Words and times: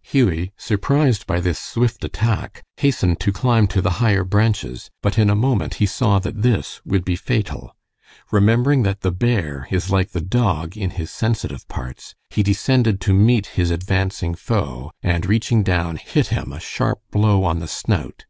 Hughie, 0.00 0.54
surprised 0.56 1.26
by 1.26 1.40
this 1.40 1.58
swift 1.58 2.04
attack, 2.06 2.64
hastened 2.78 3.20
to 3.20 3.30
climb 3.30 3.66
to 3.66 3.82
the 3.82 3.90
higher 4.00 4.24
branches, 4.24 4.90
but 5.02 5.18
in 5.18 5.28
a 5.28 5.34
moment 5.36 5.74
he 5.74 5.84
saw 5.84 6.18
that 6.20 6.40
this 6.40 6.80
would 6.86 7.04
be 7.04 7.16
fatal. 7.16 7.76
Remembering 8.30 8.82
that 8.84 9.02
the 9.02 9.12
bear 9.12 9.68
is 9.70 9.90
like 9.90 10.12
the 10.12 10.22
dog 10.22 10.74
in 10.74 10.88
his 10.88 11.10
sensitive 11.10 11.68
parts, 11.68 12.14
he 12.30 12.42
descended 12.42 12.98
to 13.02 13.12
meet 13.12 13.44
his 13.60 13.70
advancing 13.70 14.34
foe, 14.34 14.90
and 15.02 15.26
reaching 15.26 15.62
down, 15.62 15.96
hit 15.96 16.28
him 16.28 16.50
a 16.50 16.60
sharp 16.60 17.00
blow 17.10 17.44
on 17.44 17.58
the 17.58 17.68
snout. 17.68 18.24